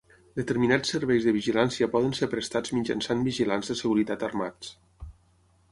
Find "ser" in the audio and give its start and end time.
2.21-2.31